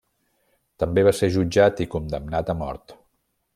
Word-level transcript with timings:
També 0.83 1.03
va 1.09 1.13
ser 1.17 1.29
jutjat 1.35 1.83
i 1.85 1.89
condemnat 1.97 2.53
a 2.55 2.59
mort. 2.65 2.99